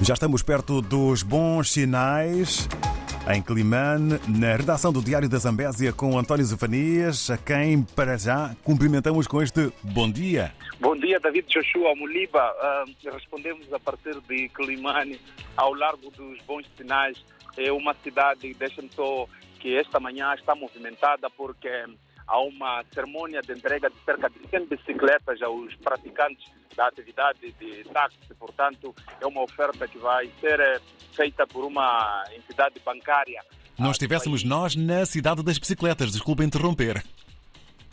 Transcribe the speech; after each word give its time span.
Já 0.00 0.14
estamos 0.14 0.42
perto 0.42 0.80
dos 0.80 1.22
bons 1.22 1.72
sinais. 1.72 2.68
Em 3.34 3.42
Climane, 3.42 4.18
na 4.28 4.56
redação 4.56 4.92
do 4.92 5.02
Diário 5.02 5.28
da 5.28 5.36
Zambésia 5.38 5.92
com 5.92 6.18
António 6.18 6.46
Zefanias, 6.46 7.28
a 7.28 7.36
quem 7.36 7.82
para 7.82 8.16
já 8.16 8.54
cumprimentamos 8.64 9.26
com 9.26 9.42
este 9.42 9.70
bom 9.82 10.10
dia. 10.10 10.54
Bom 10.80 10.96
dia, 10.96 11.20
David 11.20 11.46
Joshua 11.48 11.94
Muliba. 11.94 12.54
Uh, 12.86 13.10
respondemos 13.10 13.70
a 13.72 13.78
partir 13.78 14.18
de 14.28 14.48
Climane 14.48 15.20
ao 15.56 15.74
largo 15.74 16.10
dos 16.10 16.40
bons 16.46 16.64
sinais. 16.76 17.22
É 17.56 17.70
uma 17.70 17.92
cidade, 18.02 18.54
deixa-me 18.54 18.88
só, 18.94 19.26
que 19.58 19.76
esta 19.76 20.00
manhã 20.00 20.32
está 20.34 20.54
movimentada 20.54 21.28
porque 21.28 21.68
há 22.28 22.40
uma 22.40 22.84
cerimônia 22.92 23.40
de 23.40 23.52
entrega 23.52 23.90
de 23.90 23.96
cerca 24.04 24.28
de 24.28 24.48
100 24.48 24.66
bicicletas 24.66 25.42
aos 25.42 25.74
praticantes 25.76 26.46
da 26.76 26.86
atividade 26.86 27.40
de 27.58 27.84
táxi. 27.92 28.18
Portanto, 28.38 28.94
é 29.20 29.26
uma 29.26 29.42
oferta 29.42 29.88
que 29.88 29.98
vai 29.98 30.30
ser 30.40 30.60
eh, 30.60 30.80
feita 31.12 31.46
por 31.46 31.64
uma 31.64 32.24
entidade 32.36 32.80
bancária. 32.84 33.42
Não 33.78 33.90
estivéssemos 33.90 34.44
nós 34.44 34.76
na 34.76 35.06
cidade 35.06 35.42
das 35.42 35.58
bicicletas, 35.58 36.12
desculpa 36.12 36.44
interromper. 36.44 37.02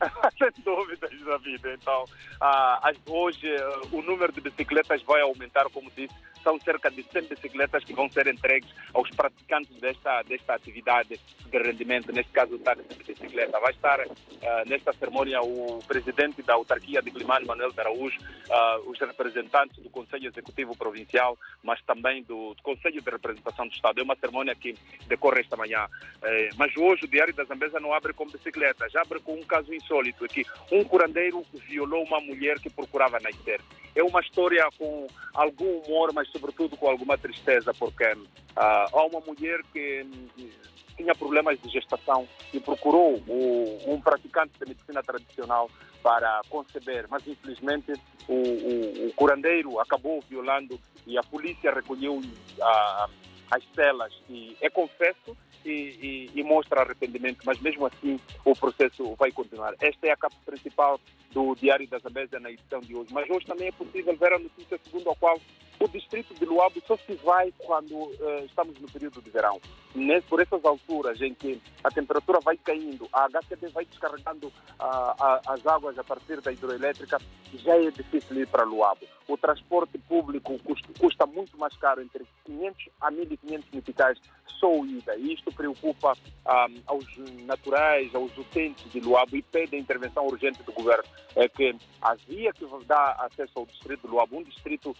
Sem 0.38 0.64
dúvidas, 0.64 1.10
David. 1.10 1.62
Então, 1.80 2.04
ah, 2.40 2.92
hoje 3.06 3.56
ah, 3.56 3.80
o 3.92 4.02
número 4.02 4.32
de 4.32 4.40
bicicletas 4.40 5.02
vai 5.02 5.20
aumentar, 5.20 5.64
como 5.70 5.90
disse, 5.90 6.14
são 6.42 6.58
cerca 6.60 6.90
de 6.90 7.02
100 7.02 7.22
bicicletas 7.22 7.84
que 7.84 7.92
vão 7.92 8.10
ser 8.10 8.26
entregues 8.26 8.70
aos 8.94 9.10
praticantes 9.10 9.78
desta, 9.80 10.22
desta 10.22 10.54
atividade 10.54 11.18
de 11.18 11.58
rendimento, 11.58 12.12
neste 12.12 12.32
caso 12.32 12.54
o 12.54 12.58
táxi 12.58 12.84
de 12.88 13.04
bicicleta. 13.04 13.58
Vai 13.60 13.72
estar 13.72 14.00
ah, 14.00 14.64
nesta 14.66 14.92
cerimônia 14.92 15.40
o 15.42 15.80
presidente 15.86 16.42
da 16.42 16.54
autarquia 16.54 17.02
de 17.02 17.10
Climane, 17.10 17.46
Manuel 17.46 17.72
Araújo, 17.76 18.18
ah, 18.50 18.80
os 18.86 18.98
representantes 18.98 19.82
do 19.82 19.90
Conselho 19.90 20.28
Executivo 20.28 20.76
Provincial, 20.76 21.36
mas 21.62 21.80
também 21.82 22.22
do, 22.22 22.54
Conselho 22.62 23.00
de 23.00 23.10
Representação 23.10 23.66
do 23.66 23.74
Estado. 23.74 24.00
É 24.00 24.02
uma 24.02 24.16
cerimônia 24.16 24.54
que 24.54 24.74
decorre 25.06 25.40
esta 25.40 25.56
manhã. 25.56 25.86
Eh, 26.22 26.50
mas 26.56 26.76
hoje 26.76 27.04
o 27.04 27.08
Diário 27.08 27.34
da 27.34 27.44
Zambesa 27.44 27.80
não 27.80 27.92
abre 27.92 28.12
com 28.12 28.26
bicicleta, 28.26 28.88
já 28.90 29.02
abre 29.02 29.20
com 29.20 29.34
um 29.34 29.42
caso 29.42 29.72
insólito 29.88 30.24
aqui. 30.24 30.44
Um 30.70 30.84
curandeiro 30.84 31.44
violou 31.66 32.04
uma 32.04 32.20
mulher 32.20 32.58
que 32.60 32.68
procurava 32.68 33.18
nascer. 33.20 33.60
É 33.94 34.02
uma 34.02 34.20
história 34.20 34.68
com 34.78 35.06
algum 35.34 35.78
humor, 35.80 36.12
mas 36.12 36.28
sobretudo 36.28 36.76
com 36.76 36.88
alguma 36.88 37.16
tristeza, 37.16 37.72
porque 37.74 38.04
uh, 38.04 38.18
há 38.56 39.06
uma 39.06 39.20
mulher 39.20 39.60
que 39.72 40.04
hum, 40.04 40.50
tinha 40.96 41.14
problemas 41.14 41.58
de 41.60 41.68
gestação 41.70 42.28
e 42.52 42.60
procurou 42.60 43.22
o, 43.26 43.78
um 43.86 44.00
praticante 44.00 44.52
de 44.58 44.68
medicina 44.68 45.02
tradicional 45.02 45.70
para 46.02 46.40
conceber, 46.48 47.06
mas 47.08 47.26
infelizmente 47.26 47.92
o, 48.28 48.34
o, 48.34 49.08
o 49.08 49.12
curandeiro 49.14 49.80
acabou 49.80 50.22
violando 50.28 50.78
e 51.06 51.18
a 51.18 51.22
polícia 51.22 51.72
recolheu 51.72 52.18
uh, 52.18 53.10
as 53.50 53.64
celas. 53.74 54.12
E 54.28 54.56
é 54.60 54.70
confesso 54.70 55.36
e, 55.64 55.70
e, 55.70 56.40
e, 56.40 56.42
mostra 56.42 56.82
arrependimento, 56.82 57.40
mas 57.44 57.60
mesmo 57.60 57.86
assim 57.86 58.18
o 58.44 58.54
processo 58.54 59.14
vai 59.16 59.30
continuar. 59.32 59.74
Esta 59.80 60.06
é 60.06 60.10
a 60.10 60.16
capa 60.16 60.36
principal 60.46 61.00
do 61.32 61.54
Diário 61.54 61.88
da 61.88 61.98
Zambésia 61.98 62.40
na 62.40 62.50
edição 62.50 62.80
de 62.80 62.94
hoje. 62.94 63.12
Mas 63.12 63.28
hoje 63.28 63.46
também 63.46 63.68
é 63.68 63.72
possível 63.72 64.16
ver 64.16 64.32
a 64.32 64.38
notícia 64.38 64.78
segundo 64.84 65.10
a 65.10 65.16
qual 65.16 65.38
o 65.80 65.88
distrito 65.88 66.34
de 66.34 66.44
Luabo 66.44 66.82
só 66.86 66.96
se 66.96 67.14
vai 67.16 67.52
quando 67.58 67.94
uh, 67.94 68.44
estamos 68.44 68.78
no 68.80 68.90
período 68.90 69.22
de 69.22 69.30
verão. 69.30 69.60
Nesse, 69.94 70.26
por 70.26 70.40
essas 70.40 70.64
alturas 70.64 71.20
em 71.20 71.34
que 71.34 71.60
a 71.82 71.90
temperatura 71.90 72.40
vai 72.40 72.56
caindo, 72.56 73.08
a 73.12 73.28
HCD 73.28 73.68
vai 73.68 73.84
descarregando 73.84 74.48
uh, 74.48 75.40
as 75.46 75.66
águas 75.66 75.98
a 75.98 76.04
partir 76.04 76.40
da 76.40 76.52
hidroelétrica, 76.52 77.18
já 77.54 77.76
é 77.76 77.90
difícil 77.90 78.40
ir 78.40 78.46
para 78.48 78.64
Luabo. 78.64 79.06
O 79.26 79.36
transporte 79.36 79.98
público 79.98 80.58
custa, 80.64 80.88
custa 80.98 81.26
muito 81.26 81.56
mais 81.58 81.76
caro, 81.76 82.00
entre 82.00 82.26
500 82.44 82.88
a 83.00 83.10
1.500 83.12 83.64
meticais 83.72 84.18
só 84.58 84.84
ida. 84.84 85.16
E 85.16 85.34
isto 85.34 85.52
preocupa 85.52 86.12
um, 86.12 86.82
aos 86.86 87.04
naturais, 87.44 88.14
aos 88.14 88.36
utentes 88.36 88.90
de 88.90 89.00
Luabo 89.00 89.36
e 89.36 89.42
pede 89.42 89.76
a 89.76 89.78
intervenção 89.78 90.26
urgente 90.26 90.62
do 90.62 90.72
governo. 90.72 91.04
É 91.36 91.48
que 91.48 91.74
a 92.02 92.14
via 92.14 92.52
que 92.52 92.66
dá 92.86 93.12
acesso 93.20 93.52
ao 93.60 93.66
distrito 93.66 94.02
de 94.02 94.08
Luabo, 94.08 94.38
um 94.38 94.42
distrito 94.42 94.94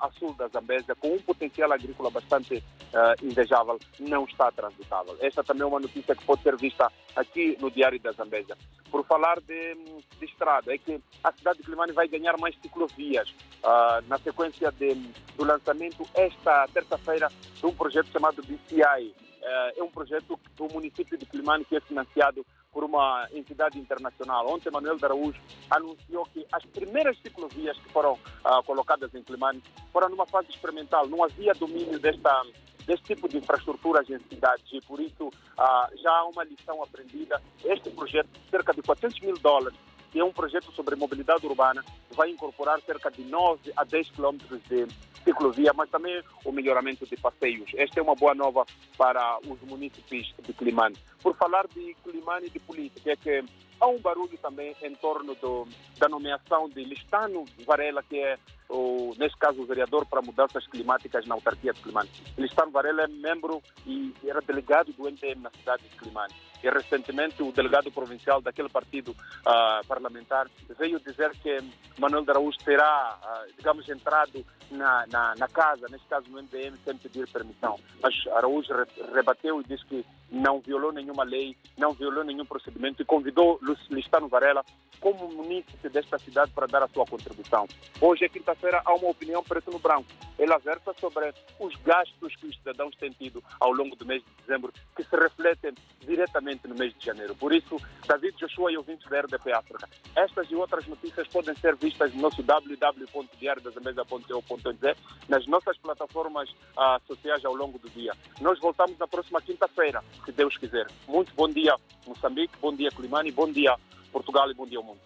a, 0.00 0.10
sul 0.18 0.34
da 0.34 0.48
Zambésia, 0.48 0.94
com 0.94 1.14
um 1.14 1.20
potencial 1.20 1.72
agrícola 1.72 2.10
bastante 2.10 2.56
uh, 2.56 3.24
invejável, 3.24 3.78
não 4.00 4.24
está 4.24 4.50
transitável. 4.52 5.16
Esta 5.20 5.42
também 5.42 5.62
é 5.62 5.66
uma 5.66 5.80
notícia 5.80 6.14
que 6.14 6.24
pode 6.24 6.42
ser 6.42 6.56
vista 6.56 6.90
aqui 7.14 7.56
no 7.60 7.70
Diário 7.70 8.00
da 8.00 8.12
Zambésia. 8.12 8.56
Por 8.90 9.04
falar 9.04 9.40
de, 9.40 9.74
de 10.18 10.24
estrada, 10.24 10.74
é 10.74 10.78
que 10.78 11.00
a 11.22 11.32
cidade 11.32 11.58
de 11.58 11.64
Climane 11.64 11.92
vai 11.92 12.08
ganhar 12.08 12.36
mais 12.38 12.54
ciclovias 12.60 13.28
uh, 13.62 14.06
na 14.08 14.18
sequência 14.18 14.72
de, 14.72 14.94
do 15.36 15.44
lançamento 15.44 16.08
esta 16.14 16.66
terça-feira 16.68 17.28
de 17.54 17.66
um 17.66 17.74
projeto 17.74 18.10
chamado 18.10 18.42
DCI. 18.42 19.14
Uh, 19.40 19.80
é 19.80 19.82
um 19.82 19.90
projeto 19.90 20.38
do 20.56 20.68
município 20.72 21.16
de 21.16 21.26
Climane 21.26 21.64
que 21.64 21.76
é 21.76 21.80
financiado 21.80 22.44
por 22.72 22.84
uma 22.84 23.28
entidade 23.32 23.78
internacional. 23.78 24.46
Ontem, 24.48 24.70
Manuel 24.70 24.98
Araújo 25.02 25.40
anunciou 25.70 26.24
que 26.26 26.46
as 26.52 26.64
primeiras 26.66 27.16
ciclovias 27.18 27.76
que 27.78 27.92
foram 27.92 28.12
uh, 28.12 28.62
colocadas 28.64 29.14
em 29.14 29.22
Climane 29.22 29.62
foram 29.92 30.08
numa 30.08 30.26
fase 30.26 30.50
experimental. 30.50 31.06
Não 31.08 31.24
havia 31.24 31.52
domínio 31.54 31.98
desta, 31.98 32.42
deste 32.86 33.14
tipo 33.14 33.28
de 33.28 33.38
infraestruturas 33.38 34.08
em 34.10 34.18
cidades 34.28 34.64
e, 34.72 34.80
por 34.82 35.00
isso, 35.00 35.28
uh, 35.28 36.02
já 36.02 36.10
há 36.10 36.24
uma 36.26 36.44
lição 36.44 36.82
aprendida. 36.82 37.40
Este 37.64 37.90
projeto, 37.90 38.28
cerca 38.50 38.72
de 38.72 38.82
400 38.82 39.20
mil 39.20 39.34
dólares, 39.38 39.78
que 40.10 40.18
é 40.18 40.24
um 40.24 40.32
projeto 40.32 40.72
sobre 40.72 40.96
mobilidade 40.96 41.46
urbana, 41.46 41.84
vai 42.14 42.30
incorporar 42.30 42.80
cerca 42.82 43.10
de 43.10 43.22
9 43.24 43.72
a 43.76 43.84
10 43.84 44.10
quilômetros 44.10 44.60
de 44.64 44.86
ciclovia, 45.24 45.72
mas 45.74 45.90
também 45.90 46.22
o 46.44 46.52
melhoramento 46.52 47.06
de 47.06 47.16
passeios. 47.16 47.70
Esta 47.74 48.00
é 48.00 48.02
uma 48.02 48.14
boa 48.14 48.34
nova 48.34 48.64
para 48.96 49.38
os 49.46 49.60
municípios 49.62 50.34
de 50.42 50.52
Climane. 50.52 50.96
Por 51.22 51.36
falar 51.36 51.66
de 51.68 51.94
Climane 52.02 52.46
e 52.46 52.50
de 52.50 52.58
política, 52.58 53.12
é 53.12 53.16
que 53.16 53.44
há 53.80 53.86
um 53.86 53.98
barulho 53.98 54.36
também 54.38 54.74
em 54.82 54.94
torno 54.94 55.34
do, 55.34 55.66
da 55.98 56.08
nomeação 56.08 56.68
de 56.68 56.82
Listano 56.84 57.44
Varela, 57.66 58.02
que 58.02 58.18
é, 58.18 58.38
o, 58.68 59.14
neste 59.18 59.38
caso, 59.38 59.62
o 59.62 59.66
vereador 59.66 60.06
para 60.06 60.22
mudanças 60.22 60.66
climáticas 60.66 61.26
na 61.26 61.34
autarquia 61.34 61.72
de 61.72 61.80
Climane. 61.80 62.10
Listano 62.36 62.70
Varela 62.70 63.02
é 63.02 63.08
membro 63.08 63.62
e 63.86 64.14
era 64.24 64.40
delegado 64.40 64.92
do 64.92 65.08
NTM 65.08 65.42
na 65.42 65.50
cidade 65.50 65.82
de 65.88 65.96
Climane. 65.96 66.34
E 66.62 66.68
recentemente 66.68 67.42
o 67.42 67.52
delegado 67.52 67.90
provincial 67.90 68.40
daquele 68.40 68.68
partido 68.68 69.12
uh, 69.12 69.86
parlamentar 69.86 70.48
veio 70.78 70.98
dizer 70.98 71.30
que 71.40 71.58
Manuel 71.98 72.24
de 72.24 72.30
Araújo 72.30 72.58
terá, 72.64 73.18
uh, 73.22 73.52
digamos, 73.56 73.88
entrado 73.88 74.44
na, 74.70 75.06
na, 75.06 75.34
na, 75.36 75.48
casa, 75.48 75.86
neste 75.88 76.06
caso 76.08 76.28
no 76.28 76.42
MDM, 76.42 76.76
sem 76.84 76.96
pedir 76.96 77.28
permissão. 77.28 77.78
Mas 78.02 78.14
Araújo 78.34 78.72
rebateu 79.14 79.60
e 79.60 79.64
disse 79.64 79.84
que 79.86 80.04
não 80.30 80.60
violou 80.60 80.92
nenhuma 80.92 81.24
lei, 81.24 81.56
não 81.76 81.92
violou 81.92 82.24
nenhum 82.24 82.44
procedimento 82.44 83.00
e 83.00 83.04
convidou 83.04 83.58
Listano 83.90 84.28
Varela 84.28 84.64
como 85.00 85.28
munícipe 85.32 85.88
desta 85.88 86.18
cidade 86.18 86.50
para 86.52 86.66
dar 86.66 86.82
a 86.82 86.88
sua 86.88 87.06
contribuição. 87.06 87.66
Hoje 88.00 88.24
é 88.24 88.28
quinta-feira, 88.58 88.82
há 88.84 88.92
uma 88.94 89.08
opinião 89.08 89.42
preto 89.42 89.70
no 89.70 89.78
branco. 89.78 90.04
Ela 90.38 90.58
versa 90.58 90.92
sobre 91.00 91.32
os 91.58 91.74
gastos 91.76 92.36
que 92.36 92.46
os 92.46 92.54
cidadãos 92.56 92.94
têm 92.96 93.10
tido 93.10 93.42
ao 93.58 93.72
longo 93.72 93.96
do 93.96 94.04
mês 94.06 94.22
de 94.22 94.28
dezembro, 94.42 94.70
que 94.94 95.02
se 95.02 95.16
refletem 95.16 95.72
diretamente 96.00 96.68
no 96.68 96.76
mês 96.76 96.94
de 96.96 97.06
janeiro. 97.06 97.34
Por 97.34 97.52
isso, 97.52 97.76
David 98.06 98.36
Joshua 98.36 98.70
e 98.70 98.76
ouvintes 98.76 99.08
da 99.08 99.20
RDP 99.20 99.52
África, 99.52 99.88
estas 100.14 100.48
e 100.50 100.54
outras 100.54 100.86
notícias 100.86 101.26
podem 101.28 101.56
ser 101.56 101.74
vistas 101.76 102.14
no 102.14 102.20
nosso 102.22 102.42
www.diariodazambesa.eu.nz, 102.42 104.96
nas 105.28 105.46
nossas 105.46 105.78
plataformas 105.78 106.50
uh, 106.50 107.00
sociais 107.06 107.42
ao 107.44 107.54
longo 107.54 107.78
do 107.78 107.88
dia. 107.90 108.12
Nós 108.40 108.58
voltamos 108.60 108.98
na 108.98 109.08
próxima 109.08 109.40
quinta-feira, 109.40 110.04
se 110.24 110.32
Deus 110.32 110.56
quiser. 110.56 110.86
Muito 111.08 111.32
bom 111.34 111.48
dia, 111.48 111.74
Moçambique, 112.06 112.56
bom 112.60 112.72
dia, 112.74 112.90
Climane, 112.90 113.32
bom 113.32 113.50
dia, 113.50 113.74
Portugal 114.12 114.48
e 114.50 114.54
bom 114.54 114.66
dia 114.66 114.78
ao 114.78 114.84
mundo. 114.84 115.00